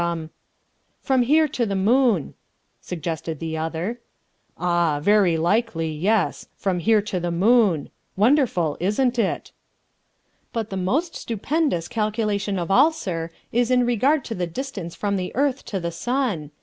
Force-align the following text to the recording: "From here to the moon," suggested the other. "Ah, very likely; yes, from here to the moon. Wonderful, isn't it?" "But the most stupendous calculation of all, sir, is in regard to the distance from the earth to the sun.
"From 0.99 1.21
here 1.21 1.47
to 1.49 1.63
the 1.63 1.75
moon," 1.75 2.33
suggested 2.79 3.39
the 3.39 3.55
other. 3.55 3.99
"Ah, 4.57 4.99
very 4.99 5.37
likely; 5.37 5.91
yes, 5.91 6.47
from 6.57 6.79
here 6.79 7.03
to 7.03 7.19
the 7.19 7.29
moon. 7.29 7.91
Wonderful, 8.15 8.77
isn't 8.79 9.19
it?" 9.19 9.51
"But 10.53 10.71
the 10.71 10.75
most 10.75 11.15
stupendous 11.15 11.87
calculation 11.87 12.57
of 12.57 12.71
all, 12.71 12.91
sir, 12.91 13.29
is 13.51 13.69
in 13.69 13.85
regard 13.85 14.25
to 14.25 14.33
the 14.33 14.47
distance 14.47 14.95
from 14.95 15.17
the 15.17 15.31
earth 15.35 15.65
to 15.65 15.79
the 15.79 15.91
sun. 15.91 16.49